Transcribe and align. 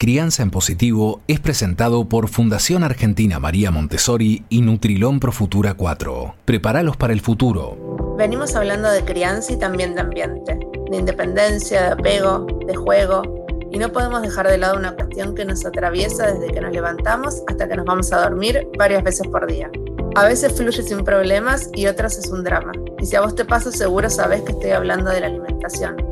Crianza 0.00 0.42
en 0.42 0.50
Positivo 0.50 1.20
es 1.28 1.40
presentado 1.40 2.08
por 2.08 2.28
Fundación 2.28 2.84
Argentina 2.84 3.38
María 3.38 3.70
Montessori 3.70 4.44
y 4.48 4.62
Nutrilón 4.62 5.20
Pro 5.20 5.30
Futura 5.30 5.74
4. 5.74 6.36
Prepáralos 6.46 6.96
para 6.96 7.12
el 7.12 7.20
futuro. 7.20 8.14
Venimos 8.16 8.56
hablando 8.56 8.90
de 8.90 9.04
crianza 9.04 9.52
y 9.52 9.58
también 9.58 9.94
de 9.94 10.00
ambiente, 10.00 10.58
de 10.90 10.96
independencia, 10.96 11.82
de 11.82 11.88
apego, 11.88 12.46
de 12.66 12.74
juego, 12.74 13.44
y 13.70 13.76
no 13.76 13.92
podemos 13.92 14.22
dejar 14.22 14.48
de 14.48 14.56
lado 14.56 14.78
una 14.78 14.94
cuestión 14.94 15.34
que 15.34 15.44
nos 15.44 15.66
atraviesa 15.66 16.32
desde 16.32 16.50
que 16.50 16.62
nos 16.62 16.72
levantamos 16.72 17.42
hasta 17.46 17.68
que 17.68 17.76
nos 17.76 17.84
vamos 17.84 18.10
a 18.14 18.22
dormir 18.22 18.68
varias 18.78 19.04
veces 19.04 19.28
por 19.28 19.46
día. 19.46 19.70
A 20.14 20.24
veces 20.24 20.54
fluye 20.54 20.82
sin 20.82 21.04
problemas 21.04 21.68
y 21.74 21.88
otras 21.88 22.16
es 22.16 22.28
un 22.28 22.42
drama. 22.42 22.72
Y 23.02 23.04
si 23.04 23.16
a 23.16 23.20
vos 23.20 23.34
te 23.34 23.44
pasa, 23.44 23.70
seguro 23.70 24.08
sabés 24.08 24.40
que 24.44 24.52
estoy 24.52 24.70
hablando 24.70 25.10
de 25.10 25.20
la 25.20 25.26
alimentación 25.26 26.09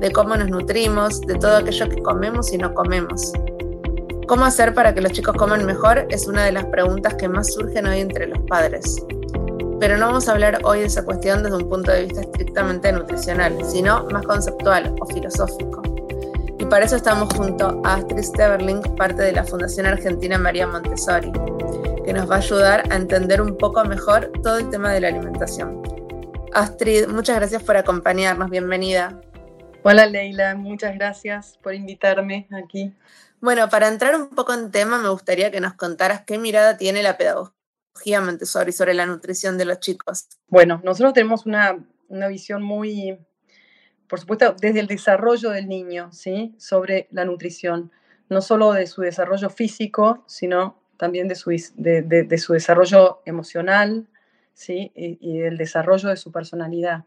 de 0.00 0.10
cómo 0.12 0.36
nos 0.36 0.48
nutrimos, 0.48 1.20
de 1.22 1.34
todo 1.36 1.56
aquello 1.56 1.88
que 1.88 2.02
comemos 2.02 2.52
y 2.52 2.58
no 2.58 2.74
comemos. 2.74 3.32
¿Cómo 4.26 4.44
hacer 4.44 4.74
para 4.74 4.92
que 4.92 5.00
los 5.00 5.12
chicos 5.12 5.36
coman 5.36 5.64
mejor? 5.64 6.06
Es 6.10 6.26
una 6.26 6.44
de 6.44 6.52
las 6.52 6.64
preguntas 6.66 7.14
que 7.14 7.28
más 7.28 7.54
surgen 7.54 7.86
hoy 7.86 8.00
entre 8.00 8.26
los 8.26 8.40
padres. 8.48 9.02
Pero 9.78 9.96
no 9.98 10.06
vamos 10.06 10.28
a 10.28 10.32
hablar 10.32 10.58
hoy 10.64 10.80
de 10.80 10.86
esa 10.86 11.04
cuestión 11.04 11.42
desde 11.42 11.56
un 11.56 11.68
punto 11.68 11.92
de 11.92 12.04
vista 12.04 12.22
estrictamente 12.22 12.90
nutricional, 12.92 13.56
sino 13.64 14.04
más 14.10 14.26
conceptual 14.26 14.94
o 15.00 15.06
filosófico. 15.06 15.82
Y 16.58 16.64
para 16.64 16.86
eso 16.86 16.96
estamos 16.96 17.32
junto 17.34 17.80
a 17.84 17.94
Astrid 17.94 18.22
Steverling, 18.22 18.82
parte 18.96 19.22
de 19.22 19.32
la 19.32 19.44
Fundación 19.44 19.86
Argentina 19.86 20.38
María 20.38 20.66
Montessori, 20.66 21.30
que 22.04 22.12
nos 22.12 22.28
va 22.28 22.36
a 22.36 22.38
ayudar 22.38 22.82
a 22.90 22.96
entender 22.96 23.40
un 23.40 23.56
poco 23.56 23.84
mejor 23.84 24.32
todo 24.42 24.58
el 24.58 24.70
tema 24.70 24.92
de 24.92 25.02
la 25.02 25.08
alimentación. 25.08 25.82
Astrid, 26.52 27.06
muchas 27.08 27.36
gracias 27.36 27.62
por 27.62 27.76
acompañarnos, 27.76 28.50
bienvenida. 28.50 29.20
Hola 29.88 30.06
Leila, 30.06 30.56
muchas 30.56 30.96
gracias 30.96 31.60
por 31.62 31.72
invitarme 31.72 32.48
aquí. 32.50 32.92
Bueno, 33.40 33.68
para 33.68 33.86
entrar 33.86 34.16
un 34.16 34.30
poco 34.30 34.52
en 34.52 34.72
tema, 34.72 34.98
me 34.98 35.10
gustaría 35.10 35.52
que 35.52 35.60
nos 35.60 35.74
contaras 35.74 36.22
qué 36.22 36.38
mirada 36.38 36.76
tiene 36.76 37.04
la 37.04 37.16
pedagogía 37.16 38.20
Montessori 38.20 38.72
sobre 38.72 38.94
la 38.94 39.06
nutrición 39.06 39.56
de 39.56 39.64
los 39.64 39.78
chicos. 39.78 40.26
Bueno, 40.48 40.80
nosotros 40.82 41.12
tenemos 41.12 41.46
una, 41.46 41.78
visión 42.28 42.64
muy, 42.64 43.16
por 44.08 44.18
supuesto, 44.18 44.56
desde 44.60 44.80
el 44.80 44.88
desarrollo 44.88 45.50
del 45.50 45.68
niño, 45.68 46.12
¿sí? 46.12 46.56
Sobre 46.58 47.06
la 47.12 47.24
nutrición, 47.24 47.92
no 48.28 48.40
solo 48.40 48.72
de 48.72 48.88
su 48.88 49.02
desarrollo 49.02 49.50
físico, 49.50 50.24
sino 50.26 50.82
también 50.96 51.28
de 51.28 51.36
su, 51.36 51.50
de, 51.76 52.38
su 52.38 52.54
desarrollo 52.54 53.22
emocional, 53.24 54.08
¿sí? 54.52 54.90
Y, 54.96 55.16
y, 55.20 55.42
el 55.42 55.56
desarrollo 55.56 56.08
de 56.08 56.16
su 56.16 56.32
personalidad. 56.32 57.04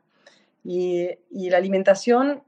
Y, 0.63 1.09
y 1.29 1.49
la 1.49 1.57
alimentación 1.57 2.43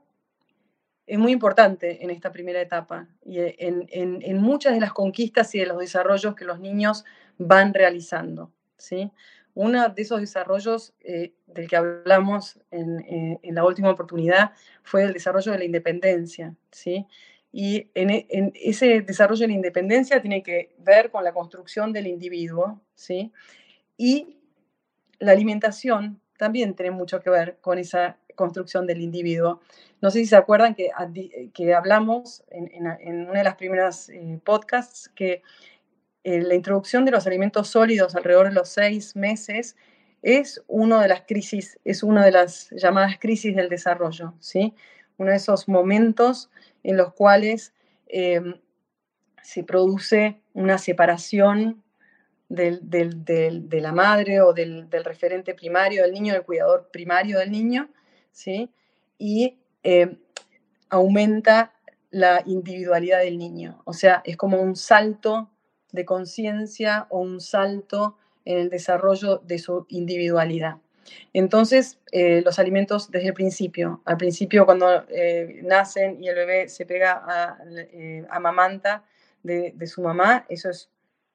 es 1.12 1.20
muy 1.20 1.34
importante 1.34 2.02
en 2.06 2.09
esta 2.09 2.31
primera 2.31 2.62
etapa 2.62 3.06
y 3.26 3.40
en, 3.40 4.42
muchas 4.42 4.73
de 4.73 4.80
las 4.80 4.94
conquistas 4.94 5.54
y 5.54 5.59
de 5.59 5.66
los 5.66 5.78
desarrollos 5.78 6.36
que 6.36 6.45
los 6.45 6.62
niños 6.62 7.04
van 7.38 7.73
realizando. 7.73 8.50
¿sí? 8.78 9.12
Uno 9.54 9.89
de 9.89 10.02
esos 10.02 10.22
desarrollos 10.22 10.94
eh, 11.02 11.34
del 11.48 11.67
que 11.67 11.76
hablamos 11.76 12.62
eh, 12.72 13.38
en, 13.44 13.56
la 13.56 13.66
última 13.66 13.89
oportunidad 13.89 14.52
fue 14.84 15.04
el 15.04 15.12
desarrollo 15.12 15.52
de 15.52 15.58
la 15.58 15.66
independencia. 15.66 16.56
¿sí? 16.72 17.06
Y 17.52 17.92
en, 17.94 18.54
ese 18.56 19.02
desarrollo 19.02 19.42
de 19.42 19.48
la 19.50 19.56
independencia 19.56 20.22
tiene 20.22 20.42
que 20.42 20.73
ver 20.78 21.12
con 21.12 21.26
la 21.26 21.34
construcción 21.34 21.92
del 21.92 22.08
individuo. 22.08 22.80
¿sí? 22.95 23.34
Y 23.98 24.38
la 25.20 25.34
alimentación 25.34 26.22
también 26.38 26.73
tiene 26.73 26.92
mucho 26.92 27.20
que 27.20 27.30
ver 27.30 27.58
con 27.59 27.80
esa 27.80 28.17
construcción 28.42 28.86
del 28.86 29.02
individuo. 29.02 29.61
No 30.02 30.11
sé 30.11 30.20
si 30.20 30.25
se 30.25 30.36
acuerdan 30.36 30.75
que, 30.75 30.89
que 31.53 31.73
hablamos 31.73 32.44
en, 32.50 33.30
una 33.30 33.39
de 33.39 33.44
las 33.44 33.56
primeras 33.56 34.09
eh, 34.09 34.39
podcasts 34.44 35.09
que 35.16 35.42
eh, 36.23 36.42
la 36.42 36.56
introducción 36.56 37.06
de 37.06 37.11
los 37.11 37.25
alimentos 37.25 37.70
sólidos 37.70 38.16
alrededor 38.16 38.50
de 38.50 38.53
los 38.53 38.70
seis 38.70 39.16
meses 39.16 39.75
es 40.22 40.61
una 40.67 41.02
de 41.02 41.08
las 41.08 41.22
crisis, 41.22 41.80
es 41.83 42.04
una 42.04 42.23
de 42.23 42.32
las 42.32 42.70
llamadas 42.71 43.17
crisis 43.20 43.55
del 43.55 43.70
desarrollo, 43.70 44.33
¿sí? 44.39 44.76
Uno 45.17 45.32
de 45.32 45.37
esos 45.37 45.67
momentos 45.67 46.49
en 46.83 46.98
los 46.98 47.14
cuales 47.14 47.73
em, 48.08 48.55
se 49.42 49.64
produce 49.64 50.42
una 50.54 50.77
separación 50.77 51.83
de 52.49 53.82
la 53.82 53.92
madre 53.93 54.42
o 54.42 54.54
del, 54.54 54.87
referente 55.04 55.54
primario 55.54 56.04
del 56.04 56.11
niño, 56.11 56.33
del 56.33 56.43
cuidador 56.43 56.89
primario 56.92 57.39
del 57.39 57.52
niño, 57.52 57.89
¿sí? 58.31 58.69
Y 59.17 59.58
eh, 59.83 60.17
aumenta 60.89 61.73
la 62.09 62.43
individualidad 62.45 63.19
del 63.19 63.37
niño. 63.37 63.81
O 63.86 63.93
sea, 63.93 64.21
es 64.25 64.37
como 64.37 64.61
un 64.61 64.75
salto 64.75 65.49
de 65.92 66.05
conciencia 66.05 67.08
o 67.09 67.19
un 67.19 67.42
salto 67.42 68.17
en 68.45 68.58
el 68.58 68.69
desarrollo 68.69 69.37
de 69.39 69.59
su 69.59 69.86
individualidad. 69.89 70.77
Entonces, 71.33 71.99
eh, 72.11 72.42
los 72.43 72.59
alimentos 72.59 73.09
desde 73.11 73.30
el 73.30 73.33
principio, 73.33 74.02
al 74.05 74.17
principio 74.17 74.65
cuando 74.65 75.05
eh, 75.09 75.61
nacen 75.63 76.23
y 76.23 76.27
el 76.27 76.36
bebé 76.36 76.69
se 76.69 76.86
pega 76.86 77.23
a, 77.25 77.58
a 78.30 78.39
mamanta 78.39 79.03
de, 79.43 79.73
de, 79.75 79.87
su 79.87 80.02
mamá, 80.02 80.45
eso 80.48 80.69
es, 80.69 80.89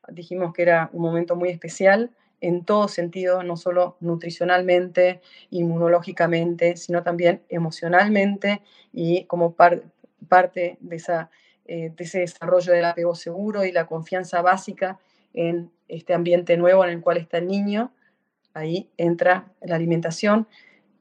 dijimos 0.08 0.52
que 0.54 0.62
era 0.62 0.88
un 0.92 1.02
momento 1.02 1.36
muy 1.36 1.50
especial, 1.50 2.10
en 2.40 2.64
todo 2.64 2.88
sentido, 2.88 3.42
no 3.42 3.56
solo 3.56 3.96
nutricionalmente, 4.00 5.20
inmunológicamente, 5.50 6.76
sino 6.76 7.02
también 7.02 7.42
emocionalmente 7.48 8.62
y 8.92 9.24
como 9.24 9.54
parte 9.54 10.76
de, 10.80 10.96
esa, 10.96 11.30
eh, 11.64 11.92
de 11.96 12.04
ese 12.04 12.20
desarrollo 12.20 12.72
del 12.72 12.84
apego 12.84 13.14
seguro 13.14 13.64
y 13.64 13.72
la 13.72 13.86
confianza 13.86 14.42
básica 14.42 14.98
en 15.32 15.70
este 15.88 16.14
ambiente 16.14 16.56
nuevo 16.56 16.84
en 16.84 16.90
el 16.90 17.00
cual 17.00 17.16
está 17.16 17.38
el 17.38 17.46
niño. 17.46 17.92
Ahí 18.54 18.90
entra 18.96 19.52
la 19.60 19.76
alimentación. 19.76 20.46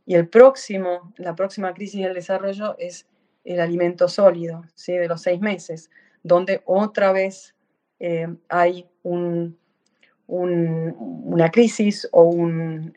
Y 0.06 0.16
el 0.16 0.28
próximo, 0.28 1.14
la 1.18 1.36
próxima 1.36 1.74
crisis 1.74 2.04
del 2.04 2.14
desarrollo 2.14 2.76
es 2.78 3.08
el 3.44 3.60
alimento 3.60 4.08
sólido, 4.08 4.64
¿sí? 4.76 4.94
de 4.94 5.08
los 5.08 5.22
seis 5.22 5.40
meses, 5.40 5.90
donde 6.24 6.62
otra 6.66 7.12
vez 7.12 7.56
eh, 8.00 8.28
hay 8.50 8.88
un, 9.04 9.58
una 10.28 11.52
crisis 11.52 12.08
o 12.12 12.34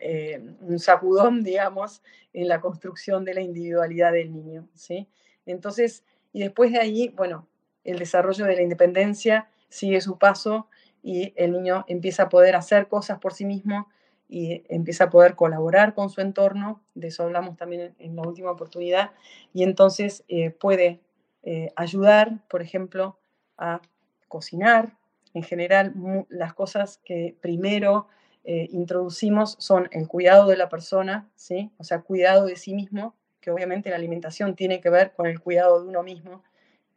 eh, 0.01 0.43
un, 0.61 0.79
sacudón, 0.79 1.43
digamos, 1.43 2.03
en 2.33 2.49
la 2.49 2.61
construcción 2.61 3.25
de 3.25 3.35
la 3.35 3.41
individualidad 3.41 4.13
del 4.13 4.33
niño. 4.33 4.69
¿sí? 4.75 5.09
Entonces, 5.47 6.05
y 6.33 6.41
después 6.41 6.73
de 6.73 6.79
ahí, 6.79 7.09
bueno, 7.09 7.47
el 7.85 7.99
desarrollo 7.99 8.47
de 8.47 8.57
la 8.57 8.63
independencia 8.63 9.49
sigue 9.69 10.01
su 10.01 10.19
paso 10.19 10.69
y 11.03 11.33
el 11.37 11.53
niño 11.53 11.85
empieza 11.89 12.25
a 12.25 12.29
poder 12.29 12.57
hacer 12.57 12.89
cosas 12.89 13.19
por 13.19 13.33
sí 13.33 13.45
mismo 13.45 13.89
y 14.29 14.63
empieza 14.69 15.05
a 15.05 15.11
poder 15.11 15.37
colaborar 15.37 15.95
con 15.95 16.11
su 16.11 16.21
entorno, 16.21 16.83
de 16.95 17.09
eso 17.09 17.23
hablamos 17.23 17.57
también 17.57 17.95
en, 17.99 18.15
la 18.15 18.23
última 18.23 18.51
oportunidad, 18.51 19.13
y 19.55 19.63
entonces 19.63 20.23
eh, 20.29 20.51
puede 20.51 21.01
eh, 21.43 21.73
ayudar, 21.77 22.47
por 22.49 22.61
ejemplo, 22.61 23.19
a 23.57 23.81
cocinar, 24.29 24.99
en 25.35 25.43
general, 25.43 25.95
las 26.29 26.55
cosas 26.55 27.01
que 27.05 27.37
primero 27.41 28.09
eh, 28.45 28.69
introducimos 28.71 29.57
son 29.59 29.89
el 29.93 30.09
cuidado 30.09 30.49
de 30.49 30.57
la 30.57 30.69
persona, 30.69 31.29
¿sí? 31.37 31.71
o 31.79 31.85
sea, 31.85 32.01
cuidado 32.01 32.47
de 32.47 32.57
sí 32.57 32.75
mismo, 32.75 33.15
que 33.41 33.51
obviamente 33.51 33.91
la 33.91 33.97
alimentación 33.97 34.55
tiene 34.57 34.81
que 34.81 34.91
ver 34.91 35.13
con 35.13 35.27
el 35.27 35.41
cuidado 35.41 35.83
de 35.83 35.89
uno 35.89 36.03
mismo, 36.03 36.43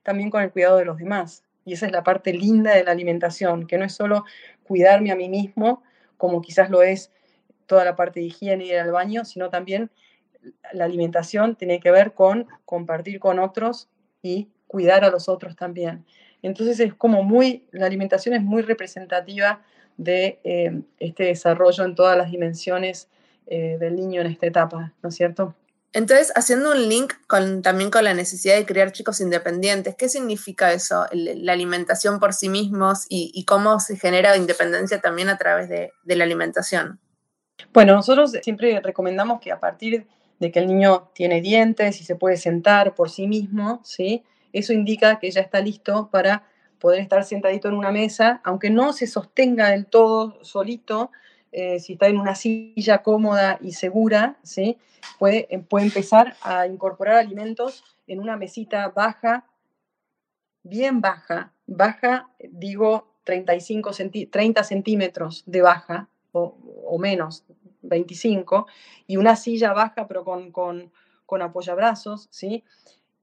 también 0.03 0.29
con 0.29 0.41
el 0.41 0.51
cuidado 0.51 0.77
de 0.77 0.85
los 0.85 0.97
demás. 0.97 1.43
Y 1.65 1.73
esa 1.73 1.85
es 1.85 1.91
la 1.91 2.03
parte 2.03 2.33
linda 2.33 2.73
de 2.73 2.83
la 2.83 2.91
alimentación, 2.91 3.67
que 3.67 3.77
no 3.77 3.85
es 3.85 3.93
solo 3.93 4.25
cuidarme 4.63 5.11
a 5.11 5.15
mí 5.15 5.29
mismo, 5.29 5.83
como 6.17 6.41
quizás 6.41 6.69
lo 6.69 6.81
es 6.81 7.11
toda 7.65 7.85
la 7.85 7.95
parte 7.95 8.19
de 8.19 8.27
higiene 8.27 8.65
y 8.65 8.71
ir 8.71 8.79
al 8.79 8.91
baño, 8.91 9.25
sino 9.25 9.49
también 9.49 9.91
la 10.73 10.85
alimentación 10.85 11.55
tiene 11.55 11.79
que 11.79 11.91
ver 11.91 12.13
con 12.13 12.47
compartir 12.65 13.19
con 13.19 13.39
otros 13.39 13.89
y 14.21 14.49
cuidar 14.67 15.03
a 15.03 15.09
los 15.09 15.29
otros 15.29 15.55
también. 15.55 16.05
Entonces 16.41 16.79
es 16.79 16.93
como 16.93 17.23
muy, 17.23 17.65
la 17.71 17.85
alimentación 17.85 18.35
es 18.35 18.41
muy 18.41 18.61
representativa 18.61 19.61
de 19.97 20.39
eh, 20.43 20.81
este 20.99 21.25
desarrollo 21.25 21.83
en 21.83 21.95
todas 21.95 22.17
las 22.17 22.31
dimensiones 22.31 23.09
eh, 23.47 23.77
del 23.79 23.95
niño 23.95 24.21
en 24.21 24.27
esta 24.27 24.47
etapa, 24.47 24.93
¿no 25.03 25.09
es 25.09 25.15
cierto? 25.15 25.55
Entonces, 25.93 26.31
haciendo 26.35 26.71
un 26.71 26.87
link 26.87 27.13
con, 27.27 27.61
también 27.61 27.91
con 27.91 28.05
la 28.05 28.13
necesidad 28.13 28.55
de 28.55 28.65
criar 28.65 28.93
chicos 28.93 29.19
independientes, 29.19 29.95
¿qué 29.95 30.07
significa 30.07 30.71
eso, 30.71 31.05
la 31.11 31.51
alimentación 31.51 32.19
por 32.19 32.33
sí 32.33 32.47
mismos 32.47 33.05
y, 33.09 33.43
cómo 33.43 33.79
se 33.81 33.97
genera 33.97 34.37
independencia 34.37 35.01
también 35.01 35.27
a 35.27 35.37
través 35.37 35.67
de, 35.67 35.91
de, 36.03 36.15
la 36.15 36.23
alimentación? 36.23 37.01
Bueno, 37.73 37.93
nosotros 37.93 38.31
siempre 38.41 38.79
recomendamos 38.79 39.41
que 39.41 39.51
a 39.51 39.59
partir 39.59 40.07
de 40.39 40.51
que 40.51 40.59
el 40.59 40.67
niño 40.67 41.11
tiene 41.13 41.41
dientes 41.41 41.99
y 41.99 42.05
se 42.05 42.15
puede 42.15 42.37
sentar 42.37 42.95
por 42.95 43.09
sí 43.09 43.27
mismo, 43.27 43.81
¿sí? 43.83 44.23
Eso 44.53 44.73
indica 44.73 45.19
que 45.19 45.31
ya 45.31 45.41
está 45.41 45.61
listo 45.61 46.09
para 46.11 46.43
poder 46.79 46.99
estar 46.99 47.23
sentadito 47.23 47.67
en 47.67 47.75
una 47.75 47.91
mesa, 47.91 48.41
aunque 48.43 48.69
no 48.69 48.93
se 48.93 49.07
sostenga 49.07 49.69
del 49.69 49.85
todo 49.85 50.43
solito, 50.43 51.11
eh, 51.51 51.79
si 51.79 51.93
está 51.93 52.07
en 52.07 52.17
una 52.17 52.35
silla 52.35 53.03
cómoda 53.03 53.59
y 53.61 53.73
segura, 53.73 54.37
¿sí? 54.41 54.77
puede, 55.19 55.47
eh, 55.53 55.59
puede 55.59 55.85
empezar 55.85 56.35
a 56.41 56.65
incorporar 56.65 57.17
alimentos 57.17 57.83
en 58.07 58.19
una 58.19 58.37
mesita 58.37 58.87
baja 58.89 59.45
bien 60.63 61.01
baja, 61.01 61.53
baja, 61.65 62.29
digo, 62.39 63.07
35 63.23 63.91
30 64.29 64.63
centímetros 64.63 65.43
de 65.45 65.61
baja 65.61 66.07
o, 66.33 66.97
menos, 66.97 67.43
25, 67.81 68.67
y 69.07 69.17
una 69.17 69.35
silla 69.35 69.73
baja 69.73 70.07
pero 70.07 70.23
con, 70.23 70.51
con, 70.51 70.91
con 71.25 71.41
apoyabrazos, 71.41 72.27
¿sí? 72.31 72.63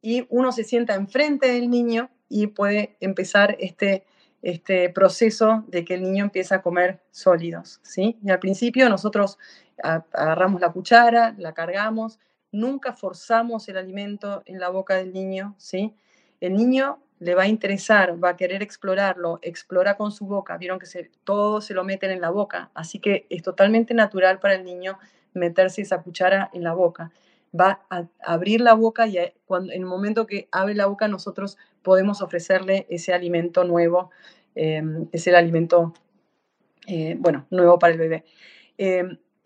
Y 0.01 0.27
uno 0.31 0.53
se 0.53 0.65
sienta 0.65 0.95
enfrente 0.95 1.53
del 1.53 1.71
niño 1.71 2.11
y 2.29 2.49
puede 2.49 2.97
empezar 3.01 3.57
este, 3.59 4.05
este 4.43 4.91
proceso 4.91 5.65
de 5.69 5.85
que 5.85 5.95
el 5.95 6.03
niño 6.03 6.25
empieza 6.25 6.57
a 6.57 6.63
comer 6.63 7.01
sólidos, 7.11 7.81
¿sí? 7.83 8.19
Y 8.23 8.31
al 8.31 8.39
principio 8.39 8.89
nosotros 8.89 9.39
agarramos 9.83 10.61
la 10.61 10.73
cuchara, 10.73 11.35
la 11.39 11.55
cargamos, 11.55 12.19
nunca 12.53 12.93
forzamos 12.93 13.69
el 13.69 13.77
alimento 13.77 14.43
en 14.47 14.59
la 14.61 14.69
boca 14.69 14.95
del 14.95 15.13
niño, 15.13 15.55
¿sí? 15.59 15.95
El 16.41 16.55
niño 16.55 16.99
le 17.21 17.35
va 17.35 17.45
a 17.45 17.49
interesar, 17.49 18.23
va 18.23 18.31
a 18.31 18.37
querer 18.37 18.63
explorarlo, 18.63 19.39
explora 19.43 19.97
con 19.97 20.13
su 20.13 20.27
boca, 20.27 20.57
vieron 20.57 20.79
que 20.79 20.87
se, 20.87 21.11
todo 21.25 21.61
se 21.61 21.75
lo 21.75 21.85
meten 21.85 22.11
en 22.11 22.21
la 22.21 22.31
boca, 22.31 22.71
así 22.75 23.01
que 23.01 23.27
es 23.29 23.43
totalmente 23.43 23.93
natural 23.95 24.39
para 24.39 24.55
el 24.55 24.65
niño 24.65 24.99
meterse 25.35 25.83
esa 25.83 26.03
cuchara 26.03 26.51
en 26.53 26.63
la 26.63 26.75
boca. 26.75 27.11
Va 27.59 27.87
a 27.91 28.07
abrir 28.25 28.61
la 28.61 28.75
boca 28.75 29.07
y 29.07 29.19
cuando, 29.47 29.73
en 29.73 29.81
el 29.81 29.87
momento 29.87 30.27
que 30.27 30.49
abre 30.53 30.75
la 30.75 30.87
boca 30.87 31.09
nosotros 31.09 31.57
podemos 31.83 32.21
ofrecerle 32.21 32.87
ese 32.91 33.13
alimento 33.15 33.65
nuevo, 33.65 34.11
eh, 34.55 34.83
es 35.13 35.27
el 35.27 35.35
alimento, 35.35 35.95
eh, 36.87 37.17
bueno, 37.19 37.47
nuevo 37.51 37.79
para 37.79 37.93
el 37.93 37.99
bebé. 37.99 38.25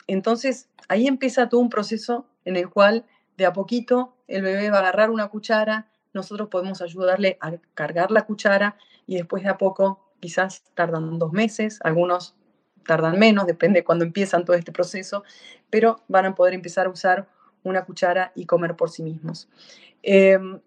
entonces, 0.06 0.69
ahí 0.88 1.06
empieza 1.06 1.49
todo 1.49 1.60
un 1.60 1.70
proceso 1.70 2.26
en 2.44 2.56
el 2.56 2.69
cual 2.69 3.06
de 3.37 3.46
a 3.46 3.52
poquito 3.52 4.16
el 4.26 4.43
bebé 4.43 4.70
va 4.70 4.78
a 4.78 4.81
agarrar 4.81 5.10
una 5.10 5.28
cuchara, 5.28 5.88
nosotros 6.12 6.49
podemos 6.49 6.82
ayudarle 6.82 7.38
a 7.40 7.52
cargar 7.75 8.10
la 8.10 8.22
cuchara 8.22 8.76
y 9.06 9.16
después 9.16 9.43
de 9.43 9.50
a 9.50 9.58
poco, 9.58 10.12
quizás 10.20 10.62
tardan 10.75 11.19
dos 11.19 11.32
meses, 11.32 11.78
algunos 11.82 12.37
tardan 12.84 13.19
menos, 13.19 13.46
depende 13.46 13.81
de 13.81 13.84
cuando 13.84 14.04
empiezan 14.04 14.44
todo 14.44 14.56
este 14.56 14.72
proceso, 14.72 15.25
pero 15.70 16.00
van 16.08 16.26
a 16.26 16.34
poder 16.34 16.54
empezar 16.54 16.87
a 16.87 16.90
usar 16.90 17.28
una 17.62 17.85
cuchara 17.85 18.32
y 18.35 18.47
comer 18.47 18.76
por 18.76 18.91
sí 18.91 19.03
mismos. 19.03 19.49
Em, 20.03 20.61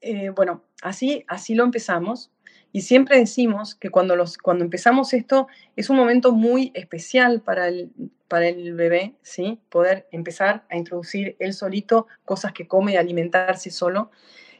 eh, 0.00 0.30
bueno, 0.30 0.62
así, 0.82 1.24
así 1.28 1.54
lo 1.54 1.64
empezamos. 1.64 2.30
Y 2.72 2.82
siempre 2.82 3.18
decimos 3.18 3.74
que 3.74 3.90
cuando, 3.90 4.16
los, 4.16 4.36
cuando 4.36 4.64
empezamos 4.64 5.14
esto 5.14 5.46
es 5.76 5.88
un 5.88 5.96
momento 5.96 6.32
muy 6.32 6.72
especial 6.74 7.40
para 7.40 7.68
el, 7.68 7.90
para 8.28 8.48
el 8.48 8.74
bebé, 8.74 9.14
¿sí? 9.22 9.60
Poder 9.70 10.06
empezar 10.10 10.66
a 10.68 10.76
introducir 10.76 11.36
él 11.38 11.54
solito 11.54 12.06
cosas 12.24 12.52
que 12.52 12.68
come 12.68 12.92
y 12.92 12.96
alimentarse 12.96 13.70
solo. 13.70 14.10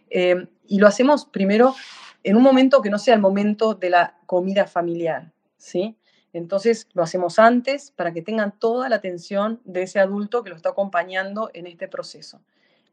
Eh, 0.08 0.46
y 0.66 0.78
lo 0.78 0.86
hacemos 0.86 1.26
primero 1.26 1.74
en 2.22 2.36
un 2.36 2.42
momento 2.42 2.80
que 2.80 2.90
no 2.90 2.98
sea 2.98 3.14
el 3.14 3.20
momento 3.20 3.74
de 3.74 3.90
la 3.90 4.18
comida 4.26 4.66
familiar, 4.66 5.32
¿sí? 5.58 5.96
Entonces 6.36 6.86
lo 6.92 7.02
hacemos 7.02 7.38
antes 7.38 7.90
para 7.90 8.12
que 8.12 8.20
tengan 8.20 8.58
toda 8.58 8.88
la 8.88 8.96
atención 8.96 9.60
de 9.64 9.82
ese 9.82 10.00
adulto 10.00 10.42
que 10.42 10.50
lo 10.50 10.56
está 10.56 10.70
acompañando 10.70 11.50
en 11.54 11.66
este 11.66 11.88
proceso. 11.88 12.42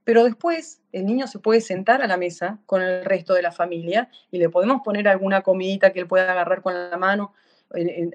Pero 0.05 0.23
después 0.23 0.81
el 0.91 1.05
niño 1.05 1.27
se 1.27 1.39
puede 1.39 1.59
sentar 1.59 2.01
a 2.01 2.07
la 2.07 2.17
mesa 2.17 2.59
con 2.65 2.81
el 2.81 3.03
resto 3.03 3.33
de 3.33 3.41
la 3.41 3.51
familia 3.51 4.09
y 4.31 4.37
le 4.37 4.49
podemos 4.49 4.81
poner 4.81 5.07
alguna 5.07 5.41
comidita 5.41 5.91
que 5.91 5.99
él 5.99 6.07
pueda 6.07 6.31
agarrar 6.31 6.61
con 6.61 6.73
la 6.73 6.97
mano 6.97 7.33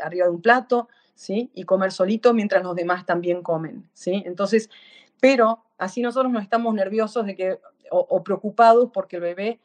arriba 0.02 0.26
de 0.26 0.30
un 0.30 0.40
plato, 0.40 0.88
¿sí? 1.14 1.50
Y 1.54 1.64
comer 1.64 1.92
solito 1.92 2.32
mientras 2.32 2.62
los 2.62 2.74
demás 2.74 3.04
también 3.04 3.42
comen, 3.42 3.88
¿sí? 3.92 4.22
Entonces, 4.24 4.70
pero 5.20 5.64
así 5.76 6.00
nosotros 6.00 6.32
no 6.32 6.40
estamos 6.40 6.72
nerviosos 6.74 7.26
de 7.26 7.36
que, 7.36 7.60
o, 7.90 8.22
preocupados 8.22 8.90
porque 8.92 9.16
el 9.16 9.22
bebé 9.22 9.60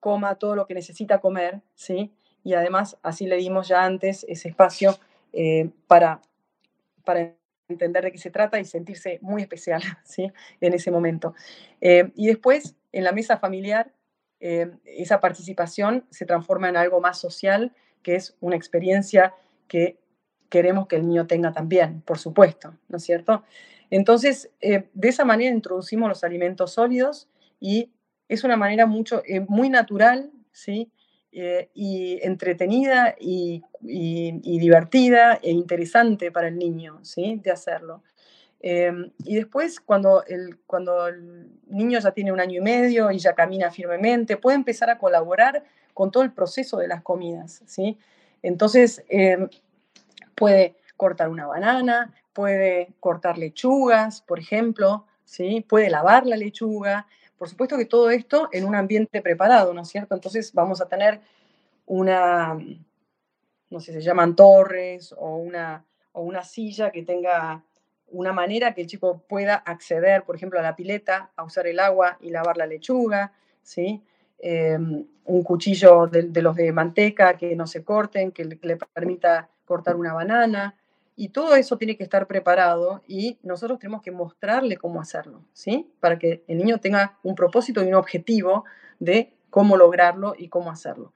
coma 0.00 0.36
todo 0.36 0.56
lo 0.56 0.66
que 0.66 0.74
necesita 0.74 1.20
comer, 1.20 1.62
¿sí? 1.74 2.12
Y 2.44 2.52
además 2.52 2.98
así 3.02 3.26
le 3.26 3.36
dimos 3.36 3.66
ya 3.66 3.84
antes 3.84 4.24
ese 4.28 4.50
espacio 4.50 4.96
eh, 5.32 5.70
para, 5.88 6.20
para 7.04 7.34
entender 7.68 8.04
de 8.04 8.12
qué 8.12 8.18
se 8.18 8.30
trata 8.30 8.60
y 8.60 8.66
sentirse 8.66 9.18
muy 9.22 9.42
especial 9.42 9.82
¿sí? 10.04 10.30
en 10.60 10.74
ese 10.74 10.90
momento. 10.90 11.34
Eh, 11.80 12.12
y 12.14 12.28
después, 12.28 12.76
en 12.92 13.02
la 13.02 13.12
mesa 13.12 13.38
familiar, 13.38 13.90
eh, 14.40 14.70
esa 14.84 15.20
participación 15.20 16.06
se 16.10 16.26
transforma 16.26 16.68
en 16.68 16.76
algo 16.76 17.00
más 17.00 17.18
social, 17.18 17.72
que 18.02 18.14
es 18.14 18.36
una 18.40 18.56
experiencia 18.56 19.34
que 19.66 19.98
queremos 20.50 20.86
que 20.86 20.96
el 20.96 21.08
niño 21.08 21.26
tenga 21.26 21.52
también, 21.52 22.02
por 22.02 22.18
supuesto, 22.18 22.76
¿no 22.88 22.98
es 22.98 23.02
cierto? 23.02 23.42
Entonces, 23.90 24.50
de 24.60 25.08
esa 25.08 25.24
manera 25.24 25.54
introducimos 25.54 26.08
los 26.08 26.22
alimentos 26.22 26.72
sólidos 26.72 27.28
y 27.58 27.90
es 28.28 28.44
una 28.44 28.56
manera 28.56 28.86
mucho, 28.86 29.22
muy 29.48 29.68
natural, 29.68 30.30
¿sí? 30.52 30.90
Eh, 31.36 31.68
y 31.74 32.20
entretenida 32.22 33.16
y, 33.18 33.60
divertida 33.80 35.34
e 35.42 35.50
interesante 35.50 36.30
para 36.30 36.46
el 36.46 36.56
niño, 36.56 37.00
¿sí? 37.02 37.40
De 37.42 37.50
hacerlo. 37.50 38.04
Em, 38.60 39.10
y 39.24 39.34
después, 39.34 39.80
cuando 39.80 40.24
el, 40.26 40.58
cuando 40.64 41.08
el 41.08 41.50
niño 41.66 41.98
ya 41.98 42.12
tiene 42.12 42.30
un 42.30 42.38
año 42.38 42.58
y 42.58 42.60
medio 42.60 43.10
y 43.10 43.18
ya 43.18 43.34
camina 43.34 43.72
firmemente, 43.72 44.36
puede 44.36 44.54
empezar 44.54 44.90
a 44.90 44.98
colaborar 44.98 45.64
con 45.92 46.12
todo 46.12 46.22
el 46.22 46.32
proceso 46.32 46.76
de 46.76 46.86
las 46.86 47.02
comidas, 47.02 47.62
¿sí? 47.66 47.98
Entonces, 48.40 49.02
em, 49.08 49.48
puede 50.36 50.76
cortar 50.96 51.30
una 51.30 51.48
banana, 51.48 52.14
puede 52.32 52.94
cortar 53.00 53.38
lechugas, 53.38 54.22
por 54.22 54.38
ejemplo, 54.38 55.06
¿sí? 55.24 55.64
Puede 55.68 55.90
lavar 55.90 56.26
la 56.26 56.36
lechuga, 56.36 57.08
por 57.38 57.48
supuesto 57.48 57.76
que 57.76 57.84
todo 57.84 58.10
esto 58.10 58.48
en 58.52 58.64
un 58.64 58.74
ambiente 58.74 59.22
preparado, 59.22 59.74
¿no 59.74 59.82
es 59.82 59.88
cierto? 59.88 60.14
Entonces 60.14 60.52
vamos 60.52 60.80
a 60.80 60.88
tener 60.88 61.20
una, 61.86 62.58
no 63.70 63.80
sé, 63.80 63.92
se 63.92 64.00
llaman 64.00 64.36
torres 64.36 65.14
o 65.16 65.36
una, 65.36 65.84
o 66.12 66.22
una 66.22 66.44
silla 66.44 66.90
que 66.90 67.02
tenga 67.02 67.62
una 68.08 68.32
manera 68.32 68.74
que 68.74 68.82
el 68.82 68.86
chico 68.86 69.24
pueda 69.28 69.56
acceder, 69.56 70.22
por 70.22 70.36
ejemplo, 70.36 70.58
a 70.58 70.62
la 70.62 70.76
pileta, 70.76 71.32
a 71.36 71.44
usar 71.44 71.66
el 71.66 71.80
agua 71.80 72.16
y 72.20 72.30
lavar 72.30 72.56
la 72.56 72.66
lechuga, 72.66 73.32
¿sí? 73.62 74.02
Em, 74.38 75.06
un 75.24 75.42
cuchillo 75.42 76.06
de, 76.06 76.42
los 76.42 76.54
de 76.54 76.70
manteca 76.72 77.36
que 77.36 77.56
no 77.56 77.66
se 77.66 77.82
corten, 77.82 78.30
que 78.30 78.44
le 78.44 78.76
permita 78.76 79.48
cortar 79.64 79.96
una 79.96 80.12
banana, 80.12 80.76
y 81.16 81.28
todo 81.28 81.54
eso 81.54 81.78
tiene 81.78 81.96
que 81.96 82.02
estar 82.02 82.26
preparado 82.26 83.02
y 83.06 83.38
nosotros 83.42 83.78
tenemos 83.78 84.02
que 84.02 84.10
mostrarle 84.10 84.76
cómo 84.76 85.00
hacerlo, 85.00 85.44
¿sí? 85.52 85.90
Para 86.00 86.18
que 86.18 86.44
el 86.48 86.58
niño 86.58 86.78
tenga 86.78 87.18
un 87.22 87.34
propósito 87.34 87.82
y 87.82 87.88
un 87.88 87.94
objetivo 87.94 88.64
de 88.98 89.34
cómo 89.50 89.76
lograrlo 89.76 90.34
y 90.36 90.48
cómo 90.48 90.70
hacerlo. 90.70 91.12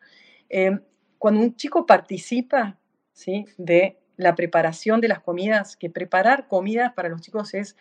Em, 0.48 0.80
cuando 1.18 1.40
un 1.40 1.56
chico 1.56 1.84
participa, 1.86 2.78
¿sí? 3.12 3.46
De 3.56 3.98
la 4.16 4.34
preparación 4.34 5.00
de 5.00 5.08
las 5.08 5.20
comidas, 5.20 5.76
que 5.76 5.90
preparar 5.90 6.46
comidas 6.46 6.92
para 6.92 7.08
los 7.08 7.20
chicos 7.20 7.54
es 7.54 7.76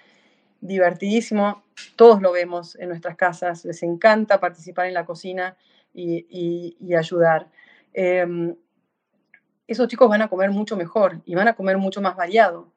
divertidísimo, 0.62 1.64
todos 1.96 2.22
lo 2.22 2.32
vemos 2.32 2.76
en 2.78 2.90
nuestras 2.90 3.16
casas, 3.16 3.64
les 3.64 3.84
encanta 3.84 4.40
participar 4.40 4.88
en 4.88 4.96
la 4.96 5.06
cocina 5.06 5.56
y, 5.94 6.76
ayudar. 6.96 7.50
Em, 7.94 8.56
esos 9.68 9.88
chicos 9.88 10.10
van 10.10 10.22
a 10.22 10.30
comer 10.30 10.52
mucho 10.52 10.78
mejor 10.78 11.22
y 11.26 11.36
van 11.36 11.48
a 11.48 11.56
comer 11.56 11.78
mucho 11.78 12.02
más 12.02 12.16
variado. 12.16 12.72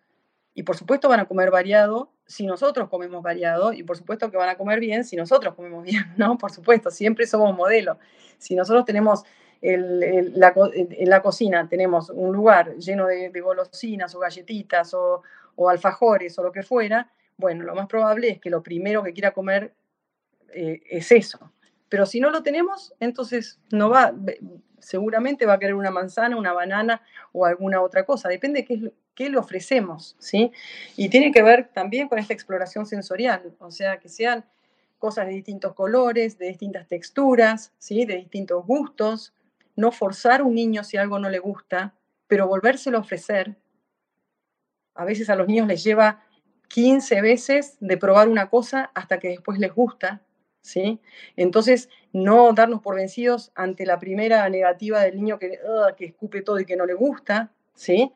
Y 0.54 0.64
por 0.64 0.76
supuesto 0.76 1.09
van 1.09 1.20
a 1.20 1.26
comer 1.26 1.50
variado 1.50 2.11
si 2.26 2.44
nosotros 2.47 2.88
comemos 2.88 3.23
variado 3.23 3.73
y 3.73 3.82
por 3.82 3.97
supuesto 3.97 4.30
que 4.30 4.37
van 4.37 4.49
a 4.49 4.56
comer 4.56 4.80
bien 4.80 5.04
si 5.04 5.16
nosotros 5.16 5.54
comemos 5.54 5.85
bien, 5.85 6.04
¿no? 6.16 6.37
Por 6.37 6.50
supuesto, 6.50 6.90
siempre 6.90 7.26
somos 7.26 7.56
modelo. 7.56 7.99
Si 8.38 8.54
nosotros 8.54 8.85
tenemos 8.85 9.25
en 9.62 10.38
la 10.38 11.23
cocina, 11.23 11.68
tenemos 11.68 12.09
un 12.11 12.35
lugar 12.35 12.76
lleno 12.76 13.06
de, 13.06 13.28
golosinas 13.40 14.14
o 14.14 14.18
galletitas 14.18 14.94
o, 14.94 15.23
alfajores 15.68 16.38
o 16.38 16.42
lo 16.42 16.52
que 16.52 16.62
fuera, 16.62 17.11
bueno, 17.37 17.64
lo 17.64 17.75
más 17.75 17.87
probable 17.87 18.30
es 18.30 18.40
que 18.40 18.49
lo 18.49 18.62
primero 18.62 19.02
que 19.02 19.12
quiera 19.12 19.32
comer 19.32 19.75
eh, 20.54 20.80
es 20.88 21.12
eso. 21.12 21.52
Pero 21.90 22.06
si 22.06 22.20
no 22.20 22.30
lo 22.30 22.42
tenemos, 22.42 22.94
entonces 23.00 23.59
no 23.70 23.90
va, 23.90 24.14
seguramente 24.80 25.46
va 25.46 25.54
a 25.54 25.58
querer 25.58 25.75
una 25.75 25.90
manzana, 25.90 26.37
una 26.37 26.52
banana 26.52 27.02
o 27.32 27.46
alguna 27.46 27.80
otra 27.80 28.04
cosa. 28.04 28.28
Depende 28.28 28.60
de 28.60 28.64
qué, 28.64 28.92
qué 29.14 29.30
le 29.30 29.38
ofrecemos, 29.38 30.16
¿sí? 30.18 30.52
Y 30.96 31.08
tiene 31.08 31.32
que 31.32 31.42
ver 31.42 31.68
también 31.72 32.08
con 32.08 32.18
esta 32.18 32.32
exploración 32.32 32.87
sensorial, 32.87 33.54
o 33.58 33.70
sea, 33.70 33.99
que 33.99 34.08
sean 34.08 34.44
cosas 34.99 35.26
de 35.26 35.32
distintos 35.32 35.75
colores, 35.75 36.38
de 36.38 36.49
distintas 36.49 36.87
texturas, 36.87 37.72
¿sí? 37.78 38.04
De 38.04 38.16
distintos 38.16 38.64
gustos. 38.66 39.32
No 39.76 39.92
forzar 39.92 40.40
a 40.40 40.44
un 40.44 40.54
niño 40.54 40.84
si 40.84 40.96
algo 40.96 41.18
no 41.18 41.28
le 41.30 41.38
gusta, 41.38 41.94
pero 42.26 42.46
volvérselo 42.46 42.99
a 42.99 43.00
ofrecer. 43.00 43.56
A 44.94 45.04
veces 45.04 45.30
a 45.30 45.37
los 45.37 45.46
niños 45.46 45.66
les 45.66 45.82
lleva 45.82 46.22
15 46.68 47.20
veces 47.22 47.76
de 47.80 47.96
probar 47.96 48.28
una 48.28 48.49
cosa 48.49 48.90
hasta 48.94 49.18
que 49.18 49.28
después 49.28 49.58
les 49.58 49.75
gusta, 49.75 50.22
¿sí? 50.62 51.00
Entonces, 51.37 51.88
no 52.12 52.52
darnos 52.52 52.81
por 52.81 52.97
vencidos 52.97 53.52
ante 53.55 53.87
la 53.87 53.99
primera 53.99 54.49
negativa 54.49 55.00
del 55.00 55.17
niño 55.17 55.38
que, 55.38 55.59
que 55.97 56.05
escupe 56.07 56.43
todo 56.43 56.61
y 56.61 56.64
que 56.64 56.76
no 56.76 56.87
le 56.87 56.95
gusta, 56.95 57.52
¿sí? 57.75 58.12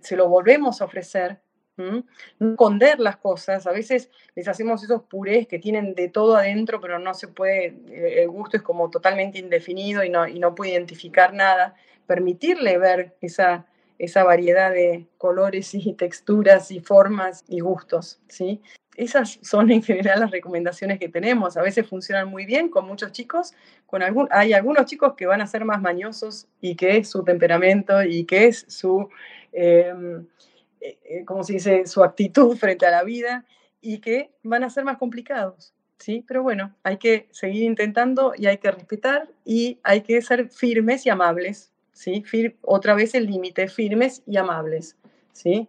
Se 0.00 0.16
lo 0.16 0.28
volvemos 0.28 0.80
a 0.80 0.84
ofrecer, 0.84 1.40
no 1.76 2.04
esconder 2.38 3.00
las 3.00 3.16
cosas. 3.16 3.66
A 3.66 3.72
veces 3.72 4.10
les 4.34 4.48
hacemos 4.48 4.82
esos 4.82 5.02
purés 5.02 5.46
que 5.46 5.58
tienen 5.58 5.94
de 5.94 6.08
todo 6.08 6.36
adentro, 6.36 6.80
pero 6.80 6.98
no 6.98 7.14
se 7.14 7.28
puede, 7.28 7.76
eh, 7.88 8.22
el 8.22 8.28
gusto 8.28 8.56
es 8.56 8.62
como 8.62 8.90
totalmente 8.90 9.38
indefinido 9.38 10.04
y 10.04 10.10
no, 10.10 10.26
y 10.26 10.38
no 10.38 10.54
puede 10.54 10.72
identificar 10.72 11.34
nada. 11.34 11.74
Permitirle 12.06 12.78
ver 12.78 13.16
esa, 13.20 13.66
esa 13.98 14.24
variedad 14.24 14.70
de 14.72 15.06
colores 15.18 15.74
y 15.74 15.94
texturas 15.94 16.70
y 16.70 16.80
formas 16.80 17.44
y 17.48 17.60
gustos, 17.60 18.20
¿sí? 18.28 18.60
Esas 18.96 19.38
son 19.42 19.70
en 19.70 19.82
general 19.82 20.20
las 20.20 20.30
recomendaciones 20.30 20.98
que 20.98 21.08
tenemos. 21.08 21.56
A 21.56 21.62
veces 21.62 21.86
funcionan 21.86 22.28
muy 22.28 22.46
bien 22.46 22.68
con 22.68 22.86
muchos 22.86 23.12
chicos, 23.12 23.52
con 23.86 24.02
algún, 24.02 24.28
hay 24.30 24.52
algunos 24.52 24.86
chicos 24.86 25.14
que 25.14 25.26
van 25.26 25.40
a 25.40 25.46
ser 25.46 25.64
más 25.64 25.82
mañosos 25.82 26.46
y 26.60 26.76
que 26.76 26.98
es 26.98 27.10
su 27.10 27.24
temperamento 27.24 28.02
y 28.02 28.24
que 28.24 28.46
es 28.46 28.64
su... 28.68 29.08
Em, 29.52 30.26
eh, 30.84 30.98
eh, 31.04 31.24
como 31.24 31.42
se 31.44 31.54
dice, 31.54 31.86
su 31.86 32.04
actitud 32.04 32.58
frente 32.58 32.84
a 32.84 32.90
la 32.90 33.04
vida 33.04 33.46
y 33.80 34.00
que 34.00 34.30
van 34.42 34.64
a 34.64 34.70
ser 34.70 34.84
más 34.84 34.98
complicados, 34.98 35.72
¿sí? 35.98 36.22
Pero 36.28 36.42
bueno, 36.42 36.74
hay 36.82 36.98
que 36.98 37.26
seguir 37.30 37.62
intentando 37.62 38.34
y 38.36 38.46
hay 38.46 38.58
que 38.58 38.70
respetar 38.70 39.30
y 39.46 39.78
hay 39.82 40.02
que 40.02 40.20
ser 40.20 40.50
firmes 40.50 41.06
y 41.06 41.10
amables, 41.10 41.72
¿sí? 41.94 42.22
otra 42.60 42.94
vez 42.94 43.14
el 43.14 43.24
límite, 43.24 43.68
firmes 43.68 44.22
y 44.26 44.36
amables, 44.36 44.96
¿sí? 45.32 45.68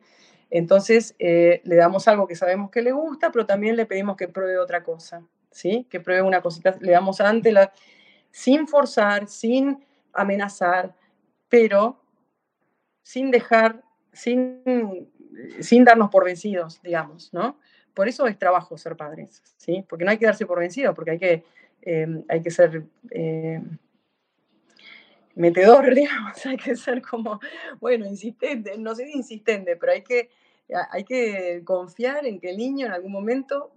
Entonces, 0.50 1.16
eh, 1.20 1.62
le 1.64 1.76
damos 1.76 2.08
algo 2.08 2.28
que 2.28 2.36
sabemos 2.36 2.72
que 2.72 2.82
le 2.82 2.92
gusta, 2.92 3.32
pero 3.32 3.46
también 3.46 3.76
le 3.76 3.86
pedimos 3.86 4.16
que 4.16 4.28
pruebe 4.28 4.58
otra 4.58 4.84
cosa, 4.84 5.24
¿sí? 5.52 5.88
Que 5.90 6.00
pruebe 6.00 6.22
una 6.22 6.42
cosita, 6.42 6.78
le 6.80 6.92
damos 6.92 7.20
antes 7.22 7.54
la, 7.54 7.74
sin 8.32 8.68
forzar, 8.68 9.28
sin 9.28 9.84
amenazar, 10.14 10.96
pero 11.50 12.00
sin 13.02 13.32
dejar 13.32 13.84
sin, 14.16 15.12
sin 15.60 15.84
darnos 15.84 16.10
por 16.10 16.24
vencidos, 16.24 16.82
digamos, 16.82 17.34
¿no? 17.34 17.60
Por 17.94 18.08
eso 18.08 18.28
es 18.28 18.40
trabajo 18.40 18.78
ser 18.78 18.96
padres, 18.96 19.42
¿sí? 19.58 19.86
Porque 19.88 20.06
no 20.06 20.12
hay 20.12 20.18
que 20.18 20.26
darse 20.26 20.46
por 20.46 20.60
vencidos, 20.60 20.96
porque 20.96 21.12
hay 21.12 21.20
que, 21.20 21.44
em, 21.82 22.24
hay 22.28 22.42
que 22.42 22.52
ser 22.52 22.84
eh, 23.12 23.62
metedor, 25.36 25.94
digamos, 25.96 26.46
hay 26.46 26.58
que 26.58 26.76
ser 26.76 27.02
como, 27.02 27.40
bueno, 27.80 28.06
insistente, 28.06 28.78
no 28.78 28.96
sé 28.96 29.10
insistente, 29.10 29.76
pero 29.76 29.92
hay 29.92 30.02
que, 30.02 30.30
hay 30.92 31.04
que 31.04 31.62
confiar 31.64 32.26
en 32.26 32.40
que 32.40 32.50
el 32.50 32.58
niño 32.58 32.88
en 32.88 32.94
algún 32.94 33.12
momento 33.12 33.72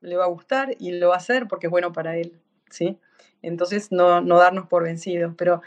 le 0.00 0.16
va 0.16 0.24
a 0.24 0.28
gustar 0.28 0.74
y 0.78 0.92
lo 0.92 1.10
va 1.10 1.14
a 1.14 1.18
hacer 1.18 1.46
porque 1.46 1.68
es 1.68 1.70
bueno 1.70 1.92
para 1.92 2.16
él, 2.16 2.40
¿sí? 2.70 2.98
Entonces, 3.40 3.92
no, 3.92 4.20
no 4.20 4.38
darnos 4.38 4.66
por 4.68 4.84
vencidos, 4.84 5.34
pero 5.36 5.62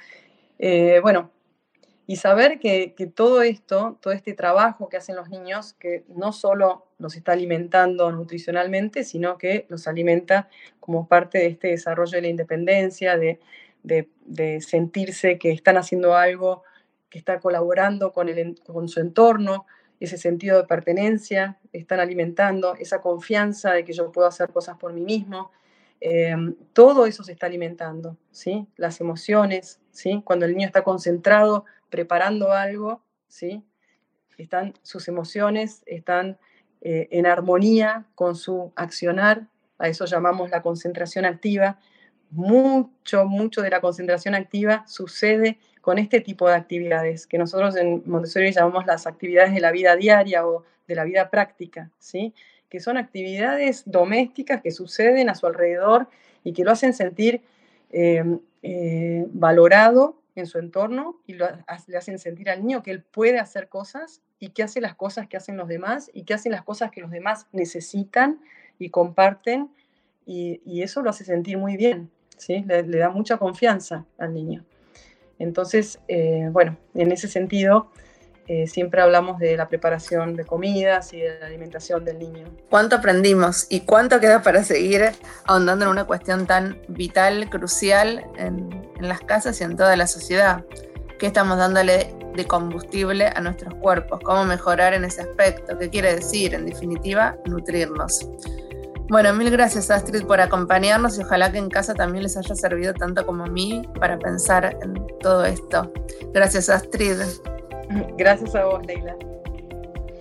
eh, 0.59 0.99
bueno, 1.01 1.31
y 2.07 2.17
saber 2.17 2.59
que, 2.59 2.93
todo 3.15 3.41
esto, 3.41 3.97
todo 3.99 4.13
este 4.13 4.33
trabajo 4.33 4.89
que 4.89 4.97
hacen 4.97 5.15
los 5.15 5.29
niños, 5.29 5.73
que 5.73 6.03
no 6.07 6.33
solo 6.33 6.85
los 6.99 7.15
está 7.15 7.31
alimentando 7.31 8.11
nutricionalmente, 8.11 9.03
sino 9.03 9.37
que 9.39 9.65
los 9.69 9.87
alimenta 9.87 10.49
como 10.79 11.07
parte 11.07 11.39
de 11.39 11.47
este 11.47 11.69
desarrollo 11.69 12.11
de 12.11 12.21
la 12.21 12.27
independencia, 12.27 13.17
de, 13.17 13.39
sentirse 14.61 15.37
que 15.37 15.51
están 15.51 15.77
haciendo 15.77 16.15
algo 16.15 16.63
que 17.09 17.19
está 17.19 17.39
colaborando 17.39 18.11
con, 18.11 18.29
el, 18.29 18.59
con 18.65 18.89
su 18.89 18.99
entorno, 18.99 19.65
ese 19.99 20.17
sentido 20.17 20.57
de 20.57 20.67
pertenencia, 20.67 21.59
están 21.71 21.99
alimentando 21.99 22.75
esa 22.75 23.01
confianza 23.01 23.71
de 23.71 23.85
que 23.85 23.93
yo 23.93 24.11
puedo 24.11 24.27
hacer 24.27 24.49
cosas 24.49 24.77
por 24.77 24.91
mí 24.91 25.01
mismo. 25.01 25.51
Eh, 26.01 26.35
todo 26.73 27.05
eso 27.05 27.23
se 27.23 27.31
está 27.31 27.45
alimentando, 27.45 28.17
¿sí? 28.31 28.67
Las 28.75 28.99
emociones, 28.99 29.79
¿sí? 29.91 30.21
Cuando 30.25 30.45
el 30.45 30.53
niño 30.55 30.67
está 30.67 30.83
concentrado 30.83 31.65
preparando 31.89 32.51
algo, 32.51 33.01
¿sí? 33.27 33.63
Están 34.37 34.73
sus 34.81 35.07
emociones, 35.07 35.83
están 35.85 36.37
eh, 36.81 37.07
en 37.11 37.25
armonía 37.25 38.05
con 38.15 38.35
su 38.35 38.73
accionar, 38.75 39.47
a 39.77 39.87
eso 39.87 40.05
llamamos 40.05 40.49
la 40.49 40.61
concentración 40.61 41.25
activa. 41.25 41.79
Mucho, 42.35 43.25
mucho 43.25 43.61
de 43.61 43.69
la 43.69 43.79
concentración 43.79 44.35
activa 44.35 44.85
sucede 44.87 45.57
con 45.79 45.97
este 45.97 46.19
tipo 46.19 46.49
de 46.49 46.55
actividades, 46.55 47.27
que 47.27 47.37
nosotros 47.37 47.77
en 47.77 48.03
Montessori 48.05 48.51
llamamos 48.51 48.85
las 48.85 49.07
actividades 49.07 49.53
de 49.53 49.61
la 49.61 49.71
vida 49.71 49.95
diaria 49.95 50.45
o 50.45 50.65
de 50.87 50.95
la 50.95 51.05
vida 51.05 51.29
práctica, 51.29 51.91
¿sí? 51.97 52.33
que 52.69 52.79
son 52.81 52.97
actividades 52.97 53.83
domésticas 53.85 54.61
que 54.61 54.71
suceden 54.71 55.29
a 55.29 55.35
su 55.35 55.47
alrededor 55.47 56.09
y 56.43 56.51
que 56.51 56.65
lo 56.65 56.71
hacen 56.71 56.93
sentir 56.93 57.41
eh, 57.91 58.23
eh, 58.63 59.25
valorado 59.29 60.19
en 60.35 60.45
su 60.45 60.59
entorno 60.59 61.21
y 61.25 61.35
le 61.35 61.45
hacen 61.67 62.19
sentir 62.19 62.49
al 62.49 62.65
niño 62.65 62.83
que 62.83 62.91
él 62.91 63.01
puede 63.01 63.39
hacer 63.39 63.69
cosas 63.69 64.21
y 64.39 64.49
que 64.49 64.63
hace 64.63 64.81
las 64.81 64.95
cosas 64.95 65.27
que 65.27 65.37
hacen 65.37 65.55
los 65.55 65.69
demás 65.69 66.11
y 66.13 66.23
que 66.23 66.33
hace 66.33 66.49
las 66.49 66.63
cosas 66.63 66.91
que 66.91 66.99
los 66.99 67.11
demás 67.11 67.47
necesitan 67.53 68.41
y 68.77 68.89
comparten 68.89 69.69
y, 70.25 70.81
eso 70.81 71.01
lo 71.01 71.11
hace 71.11 71.23
sentir 71.23 71.57
muy 71.57 71.77
bien, 71.77 72.09
¿sí? 72.37 72.63
Le, 72.67 72.83
da 72.83 73.09
mucha 73.09 73.37
confianza 73.37 74.05
al 74.17 74.33
niño. 74.33 74.63
Entonces, 75.39 75.99
eh, 76.07 76.47
bueno, 76.51 76.77
en 76.93 77.11
ese 77.11 77.27
sentido, 77.27 77.91
eh, 78.47 78.67
siempre 78.67 79.01
hablamos 79.01 79.39
de 79.39 79.57
la 79.57 79.67
preparación 79.67 80.35
de 80.35 80.45
comidas 80.45 81.11
y 81.13 81.19
de 81.19 81.39
la 81.39 81.47
alimentación 81.47 82.05
del 82.05 82.19
niño. 82.19 82.45
¿Cuánto 82.69 82.95
aprendimos 82.95 83.65
y 83.71 83.81
cuánto 83.81 84.19
queda 84.19 84.43
para 84.43 84.63
seguir 84.63 85.11
ahondando 85.45 85.85
en 85.85 85.91
una 85.91 86.05
cuestión 86.05 86.45
tan 86.45 86.79
vital, 86.87 87.49
crucial 87.49 88.23
en, 88.37 88.85
las 88.99 89.21
casas 89.21 89.59
y 89.59 89.63
en 89.63 89.75
toda 89.75 89.95
la 89.95 90.05
sociedad? 90.05 90.63
¿Qué 91.17 91.25
estamos 91.25 91.57
dándole 91.57 92.13
de 92.35 92.45
combustible 92.45 93.25
a 93.35 93.41
nuestros 93.41 93.73
cuerpos? 93.75 94.19
¿Cómo 94.23 94.45
mejorar 94.45 94.93
en 94.93 95.05
ese 95.05 95.21
aspecto? 95.21 95.75
¿Qué 95.79 95.89
quiere 95.89 96.13
decir, 96.13 96.53
en 96.53 96.67
definitiva, 96.67 97.37
nutrirnos? 97.45 98.29
Bueno, 99.07 99.33
mil 99.33 99.51
gracias 99.51 99.91
Astrid 99.91 100.25
por 100.25 100.41
acompañarnos 100.41 101.17
y 101.19 101.23
ojalá 101.23 101.51
que 101.51 101.59
en 101.59 101.69
casa 101.69 101.93
también 101.93 102.23
les 102.23 102.37
haya 102.37 102.55
servido 102.55 102.93
tanto 102.93 103.25
como 103.25 103.43
a 103.43 103.47
mí 103.47 103.83
para 103.99 104.17
pensar 104.17 104.77
en 104.81 104.95
todo 105.19 105.45
esto. 105.45 105.93
Gracias 106.33 106.69
Astrid. 106.69 107.17
Gracias 108.17 108.55
a 108.55 108.65
vos, 108.65 108.85
Leila. 108.85 109.15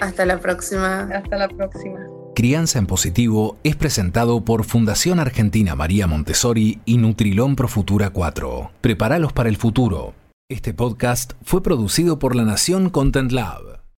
Hasta 0.01 0.27
la 0.27 0.39
próxima. 0.39 1.09
Hasta 1.15 1.37
la 1.37 1.49
próxima. 1.49 1.99
Crianza 2.35 2.79
en 2.79 2.87
Positivo 2.87 3.57
es 3.63 3.77
presentado 3.77 4.45
por 4.45 4.65
Fundación 4.65 5.21
Argentina 5.21 5.77
María 5.77 6.07
Montessori 6.07 6.81
y 6.85 6.99
Nutrilón 6.99 7.57
Pro 7.57 7.69
Futura 7.69 8.11
4. 8.11 8.71
Prepáralos 8.81 9.33
para 9.33 9.49
el 9.49 9.57
futuro. 9.57 10.15
Este 10.51 10.75
podcast 10.75 11.35
fue 11.43 11.63
producido 11.63 12.19
por 12.19 12.35
La 12.35 12.45
Nación 12.45 12.91
Content 12.91 13.33
Lab. 13.33 13.84